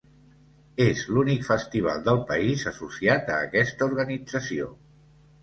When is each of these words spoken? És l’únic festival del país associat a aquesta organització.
És 0.85 1.03
l’únic 1.17 1.45
festival 1.49 2.01
del 2.07 2.17
país 2.31 2.65
associat 2.73 3.31
a 3.35 3.37
aquesta 3.51 3.93
organització. 3.93 4.73